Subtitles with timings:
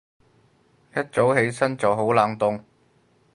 [0.95, 2.63] 一早起身就好冷凍